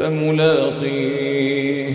[0.00, 1.90] فملاقيه.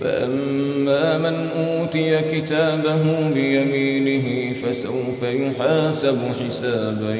[0.00, 7.14] فأما من أوتي كتابه بيمينه فسوف يحاسب حسابا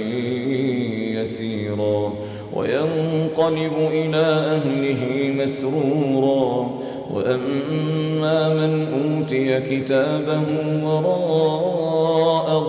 [1.20, 2.12] يسيرا
[2.53, 6.70] وينقلب إلى أهله مسرورا.
[7.15, 10.45] وأما من أوتي كتابه
[10.84, 11.98] وراء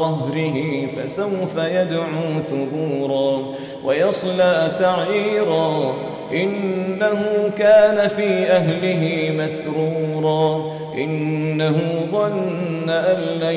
[0.10, 3.42] ظهره فسوف يدعو ثبورا
[3.86, 5.94] ويصلى سعيرا
[6.34, 13.56] إنه كان في أهله مسرورا إنه ظن أن لن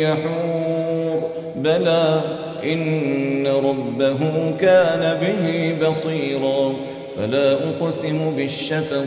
[0.00, 1.20] يحور
[1.56, 2.20] بلى
[2.64, 6.72] إن ربه كان به بصيرا
[7.16, 9.06] فلا أقسم بالشفق